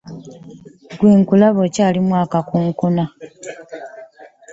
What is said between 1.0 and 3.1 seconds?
nkulaba okyalimu akakunkuna.